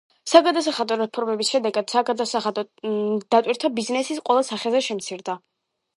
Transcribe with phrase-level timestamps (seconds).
[0.29, 2.63] საგადასახადო რეფორმის შედეგად, საგადასახადო
[3.35, 5.37] დატვირთვა ბიზნესის ყველა სახეზე შემცირდა.